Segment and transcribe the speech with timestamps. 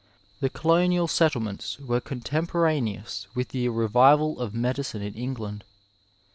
[0.39, 5.63] The cdonial settlements were contemporaneous with the revival of medicine in England.